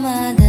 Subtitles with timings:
[0.00, 0.39] my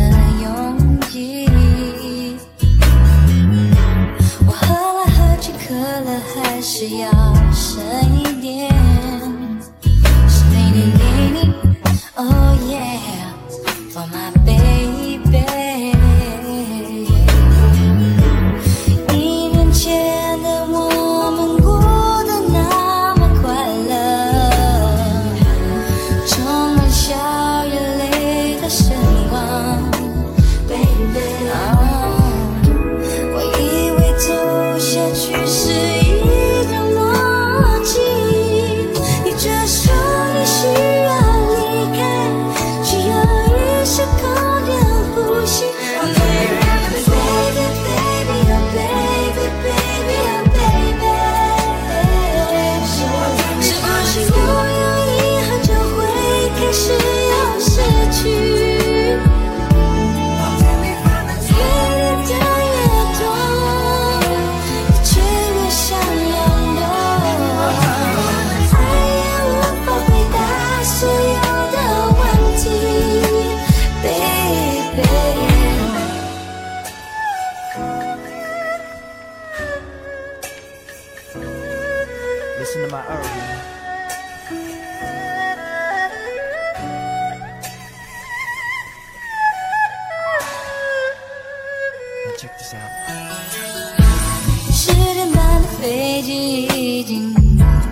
[94.73, 97.33] 十点半的飞机已经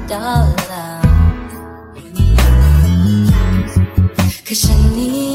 [0.07, 0.17] 到，
[4.45, 5.28] 可是你。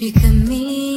[0.00, 0.87] explícame.